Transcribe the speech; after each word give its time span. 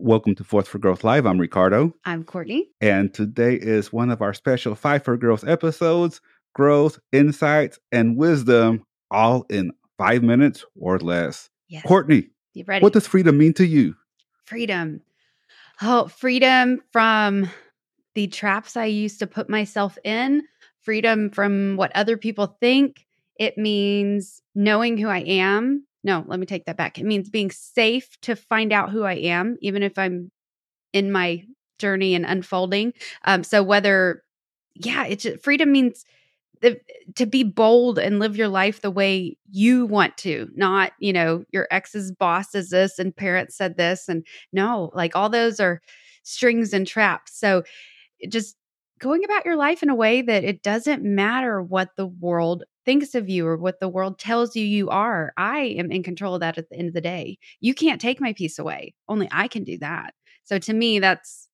Welcome 0.00 0.36
to 0.36 0.44
Force 0.44 0.68
for 0.68 0.78
Growth 0.78 1.02
Live. 1.02 1.26
I'm 1.26 1.38
Ricardo. 1.38 1.92
I'm 2.04 2.22
Courtney. 2.22 2.68
And 2.80 3.12
today 3.12 3.54
is 3.54 3.92
one 3.92 4.10
of 4.10 4.22
our 4.22 4.32
special 4.32 4.76
Five 4.76 5.02
for 5.02 5.16
Growth 5.16 5.46
episodes 5.46 6.20
growth, 6.54 6.98
insights, 7.12 7.78
and 7.92 8.16
wisdom, 8.16 8.84
all 9.10 9.44
in 9.50 9.70
five 9.96 10.22
minutes 10.22 10.64
or 10.80 10.98
less. 10.98 11.50
Yes. 11.68 11.84
Courtney, 11.84 12.28
You 12.54 12.64
ready? 12.66 12.82
what 12.82 12.92
does 12.92 13.06
freedom 13.06 13.38
mean 13.38 13.52
to 13.54 13.66
you? 13.66 13.94
freedom? 14.44 15.00
Oh, 15.82 16.08
freedom 16.08 16.80
from 16.92 17.48
the 18.14 18.28
traps 18.28 18.76
I 18.76 18.86
used 18.86 19.18
to 19.18 19.26
put 19.26 19.48
myself 19.50 19.98
in, 20.04 20.42
freedom 20.80 21.30
from 21.30 21.76
what 21.76 21.90
other 21.94 22.16
people 22.16 22.56
think. 22.60 23.04
It 23.38 23.58
means 23.58 24.42
knowing 24.54 24.96
who 24.96 25.08
I 25.08 25.18
am. 25.20 25.86
No, 26.04 26.24
let 26.26 26.38
me 26.38 26.46
take 26.46 26.64
that 26.66 26.76
back. 26.76 26.98
It 26.98 27.04
means 27.04 27.28
being 27.28 27.50
safe 27.50 28.08
to 28.22 28.36
find 28.36 28.72
out 28.72 28.90
who 28.90 29.02
I 29.02 29.14
am, 29.14 29.56
even 29.60 29.82
if 29.82 29.98
I'm 29.98 30.30
in 30.92 31.12
my 31.12 31.44
journey 31.78 32.14
and 32.14 32.26
unfolding. 32.26 32.94
Um, 33.24 33.44
so 33.44 33.62
whether, 33.62 34.22
yeah, 34.74 35.06
it's 35.06 35.26
freedom 35.42 35.72
means 35.72 36.04
the, 36.62 36.80
to 37.16 37.26
be 37.26 37.44
bold 37.44 37.98
and 37.98 38.18
live 38.20 38.36
your 38.36 38.48
life 38.48 38.82
the 38.82 38.90
way 38.90 39.36
you 39.50 39.86
want 39.86 40.16
to, 40.18 40.50
not 40.56 40.92
you 41.00 41.12
know 41.12 41.44
your 41.52 41.68
ex's 41.70 42.12
boss 42.12 42.54
is 42.54 42.70
this 42.70 42.98
and 42.98 43.16
parents 43.16 43.56
said 43.56 43.76
this 43.76 44.08
and 44.08 44.26
no, 44.52 44.90
like 44.94 45.16
all 45.16 45.28
those 45.28 45.60
are 45.60 45.80
strings 46.24 46.72
and 46.72 46.86
traps. 46.86 47.38
So 47.38 47.64
just 48.28 48.56
going 48.98 49.24
about 49.24 49.44
your 49.44 49.56
life 49.56 49.82
in 49.82 49.90
a 49.90 49.94
way 49.94 50.22
that 50.22 50.44
it 50.44 50.62
doesn't 50.62 51.02
matter 51.04 51.62
what 51.62 51.90
the 51.96 52.06
world 52.06 52.64
thinks 52.88 53.14
of 53.14 53.28
you 53.28 53.46
or 53.46 53.58
what 53.58 53.80
the 53.80 53.88
world 53.88 54.18
tells 54.18 54.56
you 54.56 54.64
you 54.64 54.88
are. 54.88 55.34
I 55.36 55.58
am 55.58 55.92
in 55.92 56.02
control 56.02 56.34
of 56.34 56.40
that 56.40 56.56
at 56.56 56.70
the 56.70 56.76
end 56.76 56.88
of 56.88 56.94
the 56.94 57.02
day. 57.02 57.36
You 57.60 57.74
can't 57.74 58.00
take 58.00 58.18
my 58.18 58.32
peace 58.32 58.58
away. 58.58 58.94
Only 59.10 59.28
I 59.30 59.46
can 59.46 59.62
do 59.62 59.76
that. 59.80 60.14
So 60.44 60.58
to 60.58 60.72
me, 60.72 60.98
that's 60.98 61.50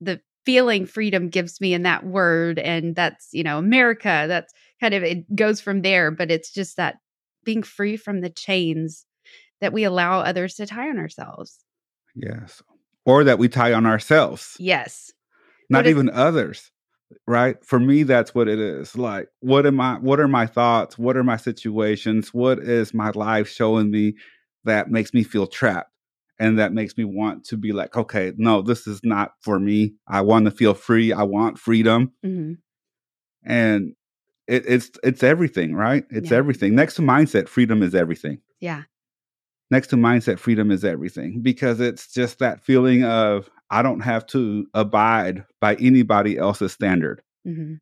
the 0.00 0.20
feeling 0.44 0.84
freedom 0.84 1.28
gives 1.28 1.60
me 1.60 1.72
in 1.74 1.84
that 1.84 2.04
word. 2.04 2.58
And 2.58 2.96
that's, 2.96 3.28
you 3.30 3.44
know, 3.44 3.58
America. 3.58 4.24
That's 4.26 4.52
kind 4.80 4.94
of, 4.94 5.04
it 5.04 5.36
goes 5.36 5.60
from 5.60 5.82
there, 5.82 6.10
but 6.10 6.32
it's 6.32 6.50
just 6.52 6.76
that 6.76 6.96
being 7.44 7.62
free 7.62 7.96
from 7.96 8.20
the 8.20 8.30
chains 8.30 9.06
that 9.60 9.72
we 9.72 9.84
allow 9.84 10.22
others 10.22 10.56
to 10.56 10.66
tie 10.66 10.88
on 10.88 10.98
ourselves. 10.98 11.64
Yes. 12.16 12.60
Or 13.06 13.22
that 13.22 13.38
we 13.38 13.48
tie 13.48 13.74
on 13.74 13.86
ourselves, 13.86 14.56
Yes. 14.58 15.12
not 15.70 15.86
is- 15.86 15.90
even 15.90 16.10
others. 16.10 16.71
Right? 17.26 17.56
For 17.64 17.78
me, 17.80 18.02
that's 18.04 18.34
what 18.34 18.48
it 18.48 18.58
is. 18.58 18.96
Like, 18.96 19.28
what 19.40 19.66
am 19.66 19.80
I 19.80 19.94
what 19.98 20.20
are 20.20 20.28
my 20.28 20.46
thoughts? 20.46 20.98
What 20.98 21.16
are 21.16 21.24
my 21.24 21.36
situations? 21.36 22.32
What 22.34 22.58
is 22.58 22.92
my 22.94 23.10
life 23.14 23.48
showing 23.48 23.90
me 23.90 24.14
that 24.64 24.90
makes 24.90 25.12
me 25.14 25.22
feel 25.22 25.46
trapped? 25.46 25.90
And 26.38 26.58
that 26.58 26.72
makes 26.72 26.96
me 26.96 27.04
want 27.04 27.44
to 27.46 27.56
be 27.56 27.72
like, 27.72 27.96
okay, 27.96 28.32
no, 28.36 28.62
this 28.62 28.86
is 28.88 29.00
not 29.04 29.32
for 29.42 29.60
me. 29.60 29.94
I 30.08 30.22
want 30.22 30.46
to 30.46 30.50
feel 30.50 30.74
free. 30.74 31.12
I 31.12 31.22
want 31.22 31.58
freedom. 31.58 32.12
hmm 32.22 32.54
and 33.44 33.94
it, 34.46 34.64
it's 34.66 34.90
it's 35.02 35.22
everything 35.22 35.74
right 35.74 36.04
it's 36.10 36.30
Yeah. 36.30 36.36
everything 36.36 36.74
next 36.74 36.94
to 36.94 37.02
mindset 37.02 37.48
freedom 37.48 37.82
is 37.82 37.94
everything 37.94 38.38
Yeah. 38.60 38.82
Next 39.72 39.88
to 39.88 39.96
mindset 39.96 40.38
freedom 40.38 40.70
is 40.70 40.84
everything 40.84 41.40
because 41.40 41.80
it's 41.80 42.12
just 42.12 42.38
that 42.38 42.62
feeling 42.62 43.04
of 43.04 43.50
i 43.70 43.82
don't 43.82 44.00
have 44.00 44.26
to 44.26 44.66
abide 44.74 45.44
by 45.60 45.74
anybody 45.76 46.38
else's 46.38 46.72
standard. 46.72 47.22
Hmm 47.44 47.74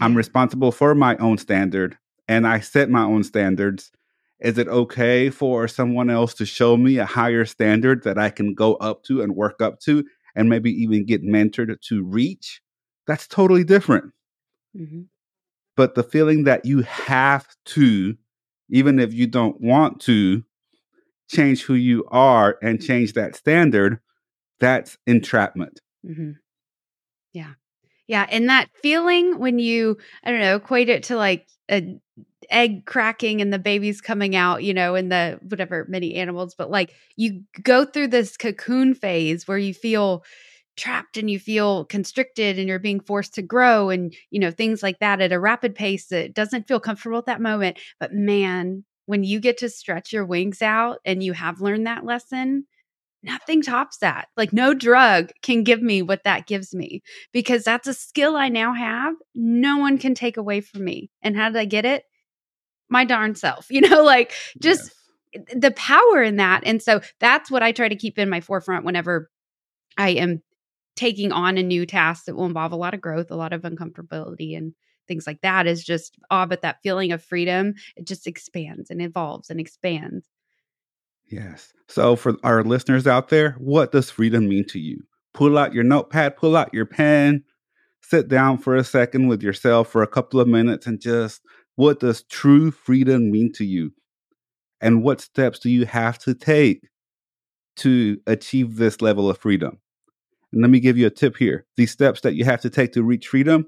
i'm 0.00 0.14
responsible 0.14 0.72
for 0.72 0.94
my 0.94 1.16
own 1.16 1.38
standard 1.38 1.96
and 2.28 2.46
i 2.46 2.60
set 2.60 2.90
my 2.90 3.02
own 3.02 3.22
standards. 3.22 3.92
Is 4.40 4.58
it 4.58 4.68
okay 4.68 5.30
for 5.30 5.66
someone 5.66 6.10
else 6.10 6.34
to 6.34 6.44
show 6.44 6.76
me 6.76 6.98
a 6.98 7.06
higher 7.06 7.44
standard 7.46 8.02
that 8.04 8.18
i 8.18 8.28
can 8.30 8.54
go 8.54 8.74
up 8.74 9.04
to 9.04 9.22
and 9.22 9.34
work 9.34 9.62
up 9.62 9.80
to 9.80 10.04
and 10.34 10.50
maybe 10.50 10.70
even 10.70 11.06
get 11.06 11.22
mentored 11.24 11.80
to 11.80 12.04
reach? 12.04 12.60
That's 13.06 13.26
totally 13.28 13.64
different. 13.64 14.12
Hmm 14.76 15.02
but 15.76 15.94
the 15.94 16.02
feeling 16.02 16.44
that 16.44 16.64
you 16.64 16.82
have 16.82 17.46
to, 17.66 18.16
even 18.70 18.98
if 18.98 19.12
you 19.12 19.26
don't 19.26 19.60
want 19.60 20.00
to, 20.00 20.42
change 21.28 21.62
who 21.62 21.74
you 21.74 22.04
are 22.08 22.58
and 22.62 22.82
change 22.82 23.12
that 23.14 23.36
standard, 23.36 24.00
that's 24.60 24.98
entrapment. 25.06 25.80
hmm 26.04 26.32
Yeah. 27.32 27.54
Yeah. 28.08 28.26
And 28.30 28.48
that 28.48 28.68
feeling 28.82 29.38
when 29.38 29.58
you, 29.58 29.98
I 30.24 30.30
don't 30.30 30.40
know, 30.40 30.56
equate 30.56 30.88
it 30.88 31.04
to 31.04 31.16
like 31.16 31.46
a 31.70 31.98
egg 32.50 32.86
cracking 32.86 33.40
and 33.40 33.52
the 33.52 33.58
baby's 33.58 34.00
coming 34.00 34.36
out, 34.36 34.62
you 34.62 34.72
know, 34.72 34.94
in 34.94 35.08
the 35.08 35.40
whatever 35.48 35.86
many 35.88 36.14
animals, 36.14 36.54
but 36.54 36.70
like 36.70 36.94
you 37.16 37.42
go 37.62 37.84
through 37.84 38.08
this 38.08 38.36
cocoon 38.36 38.94
phase 38.94 39.48
where 39.48 39.58
you 39.58 39.74
feel 39.74 40.24
trapped 40.76 41.16
and 41.16 41.30
you 41.30 41.38
feel 41.40 41.86
constricted 41.86 42.58
and 42.58 42.68
you're 42.68 42.78
being 42.78 43.00
forced 43.00 43.34
to 43.34 43.42
grow 43.42 43.88
and 43.88 44.14
you 44.30 44.38
know 44.38 44.50
things 44.50 44.82
like 44.82 44.98
that 44.98 45.22
at 45.22 45.32
a 45.32 45.40
rapid 45.40 45.74
pace 45.74 46.06
that 46.08 46.34
doesn't 46.34 46.68
feel 46.68 46.78
comfortable 46.78 47.18
at 47.18 47.26
that 47.26 47.40
moment 47.40 47.78
but 47.98 48.12
man 48.12 48.84
when 49.06 49.24
you 49.24 49.40
get 49.40 49.58
to 49.58 49.68
stretch 49.68 50.12
your 50.12 50.24
wings 50.24 50.62
out 50.62 50.98
and 51.04 51.22
you 51.22 51.32
have 51.32 51.60
learned 51.60 51.86
that 51.86 52.04
lesson 52.04 52.66
nothing 53.22 53.62
tops 53.62 53.98
that 53.98 54.28
like 54.36 54.52
no 54.52 54.74
drug 54.74 55.30
can 55.42 55.64
give 55.64 55.82
me 55.82 56.02
what 56.02 56.24
that 56.24 56.46
gives 56.46 56.74
me 56.74 57.02
because 57.32 57.64
that's 57.64 57.88
a 57.88 57.94
skill 57.94 58.36
i 58.36 58.48
now 58.48 58.74
have 58.74 59.14
no 59.34 59.78
one 59.78 59.98
can 59.98 60.14
take 60.14 60.36
away 60.36 60.60
from 60.60 60.84
me 60.84 61.10
and 61.22 61.36
how 61.36 61.48
did 61.48 61.58
i 61.58 61.64
get 61.64 61.84
it 61.84 62.04
my 62.88 63.04
darn 63.04 63.34
self 63.34 63.66
you 63.70 63.80
know 63.80 64.02
like 64.02 64.32
just 64.60 64.92
Yes. 65.34 65.52
the 65.54 65.70
power 65.72 66.22
in 66.22 66.36
that. 66.36 66.62
And 66.64 66.82
so 66.82 67.00
that's 67.20 67.50
what 67.50 67.62
I 67.62 67.72
try 67.72 67.88
to 67.88 67.96
keep 67.96 68.18
in 68.18 68.30
my 68.30 68.40
forefront 68.40 68.84
whenever 68.86 69.30
I 69.98 70.10
am 70.10 70.42
taking 70.96 71.32
on 71.32 71.58
a 71.58 71.62
new 71.62 71.86
task 71.86 72.26
that 72.26 72.36
will 72.36 72.46
involve 72.46 72.72
a 72.72 72.76
lot 72.76 72.94
of 72.94 73.00
growth, 73.00 73.30
a 73.30 73.36
lot 73.36 73.52
of 73.52 73.62
uncomfortability 73.62 74.56
and 74.56 74.74
things 75.06 75.26
like 75.26 75.40
that 75.42 75.66
is 75.66 75.84
just 75.84 76.16
oh, 76.30 76.46
but 76.46 76.62
that 76.62 76.82
feeling 76.82 77.12
of 77.12 77.22
freedom, 77.22 77.74
it 77.96 78.06
just 78.06 78.26
expands 78.26 78.90
and 78.90 79.00
evolves 79.00 79.50
and 79.50 79.60
expands. 79.60 80.26
Yes. 81.28 81.72
So, 81.88 82.16
for 82.16 82.36
our 82.44 82.62
listeners 82.62 83.06
out 83.06 83.28
there, 83.28 83.52
what 83.58 83.92
does 83.92 84.10
freedom 84.10 84.48
mean 84.48 84.66
to 84.68 84.78
you? 84.78 85.02
Pull 85.34 85.58
out 85.58 85.74
your 85.74 85.84
notepad, 85.84 86.36
pull 86.36 86.56
out 86.56 86.72
your 86.72 86.86
pen, 86.86 87.44
sit 88.00 88.28
down 88.28 88.58
for 88.58 88.76
a 88.76 88.84
second 88.84 89.26
with 89.26 89.42
yourself 89.42 89.88
for 89.88 90.02
a 90.02 90.06
couple 90.06 90.40
of 90.40 90.48
minutes 90.48 90.86
and 90.86 91.00
just 91.00 91.42
what 91.74 92.00
does 92.00 92.22
true 92.24 92.70
freedom 92.70 93.30
mean 93.30 93.52
to 93.54 93.64
you? 93.64 93.92
And 94.80 95.02
what 95.02 95.20
steps 95.20 95.58
do 95.58 95.70
you 95.70 95.86
have 95.86 96.18
to 96.20 96.34
take 96.34 96.88
to 97.76 98.18
achieve 98.26 98.76
this 98.76 99.02
level 99.02 99.28
of 99.28 99.38
freedom? 99.38 99.78
And 100.52 100.62
let 100.62 100.70
me 100.70 100.80
give 100.80 100.96
you 100.96 101.06
a 101.06 101.10
tip 101.10 101.36
here. 101.36 101.66
These 101.76 101.90
steps 101.90 102.20
that 102.22 102.34
you 102.34 102.44
have 102.44 102.60
to 102.62 102.70
take 102.70 102.92
to 102.92 103.02
reach 103.02 103.28
freedom, 103.28 103.66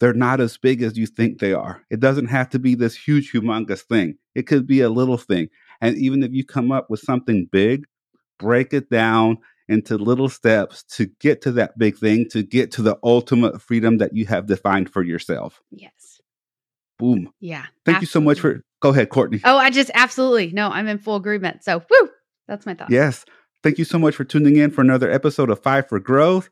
they're 0.00 0.14
not 0.14 0.40
as 0.40 0.56
big 0.56 0.82
as 0.82 0.98
you 0.98 1.06
think 1.06 1.38
they 1.38 1.52
are. 1.52 1.82
It 1.90 2.00
doesn't 2.00 2.26
have 2.26 2.50
to 2.50 2.58
be 2.58 2.74
this 2.74 2.96
huge, 2.96 3.32
humongous 3.32 3.80
thing. 3.80 4.18
It 4.34 4.46
could 4.46 4.66
be 4.66 4.80
a 4.80 4.90
little 4.90 5.18
thing. 5.18 5.48
And 5.80 5.96
even 5.96 6.22
if 6.22 6.32
you 6.32 6.44
come 6.44 6.72
up 6.72 6.90
with 6.90 7.00
something 7.00 7.48
big, 7.50 7.86
break 8.38 8.72
it 8.72 8.90
down 8.90 9.38
into 9.68 9.96
little 9.96 10.28
steps 10.28 10.84
to 10.84 11.06
get 11.20 11.42
to 11.42 11.52
that 11.52 11.78
big 11.78 11.96
thing, 11.96 12.28
to 12.30 12.42
get 12.42 12.70
to 12.72 12.82
the 12.82 12.98
ultimate 13.02 13.60
freedom 13.60 13.98
that 13.98 14.14
you 14.14 14.26
have 14.26 14.46
defined 14.46 14.90
for 14.90 15.02
yourself. 15.02 15.60
Yes. 15.70 16.20
Boom. 16.98 17.32
Yeah. 17.40 17.66
Thank 17.84 18.00
you 18.00 18.06
so 18.06 18.20
much 18.20 18.40
for, 18.40 18.62
go 18.80 18.90
ahead, 18.90 19.10
Courtney. 19.10 19.40
Oh, 19.44 19.56
I 19.56 19.70
just 19.70 19.90
absolutely. 19.94 20.52
No, 20.52 20.68
I'm 20.68 20.86
in 20.88 20.98
full 20.98 21.16
agreement. 21.16 21.64
So, 21.64 21.82
woo, 21.90 22.08
that's 22.46 22.64
my 22.64 22.74
thought. 22.74 22.90
Yes. 22.90 23.24
Thank 23.62 23.78
you 23.78 23.84
so 23.84 23.98
much 23.98 24.14
for 24.14 24.24
tuning 24.24 24.56
in 24.56 24.70
for 24.70 24.82
another 24.82 25.10
episode 25.10 25.50
of 25.50 25.62
Five 25.62 25.88
for 25.88 25.98
Growth. 25.98 26.48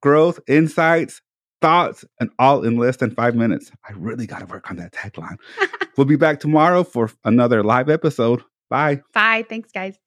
Growth, 0.00 0.38
insights, 0.46 1.22
thoughts, 1.60 2.04
and 2.20 2.30
all 2.38 2.64
in 2.64 2.76
less 2.76 2.96
than 2.96 3.10
five 3.10 3.34
minutes. 3.34 3.70
I 3.88 3.92
really 3.92 4.26
got 4.26 4.40
to 4.40 4.46
work 4.46 4.70
on 4.70 4.76
that 4.76 4.92
tagline. 4.92 5.36
we'll 5.96 6.06
be 6.06 6.16
back 6.16 6.40
tomorrow 6.40 6.84
for 6.84 7.10
another 7.24 7.62
live 7.62 7.88
episode. 7.88 8.42
Bye. 8.70 9.02
Bye. 9.12 9.44
Thanks, 9.48 9.70
guys. 9.72 10.03